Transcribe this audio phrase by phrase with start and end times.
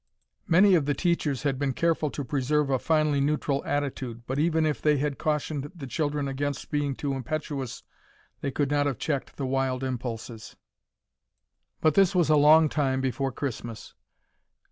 [0.47, 4.65] Many of the teachers had been careful to preserve a finely neutral attitude, but even
[4.65, 7.83] if they had cautioned the children against being too impetuous
[8.39, 10.55] they could not have checked the wild impulses.
[11.81, 13.93] But this was a long time before Christmas.